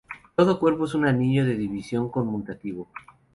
[0.35, 2.87] Todo cuerpo es un anillo de división conmutativo.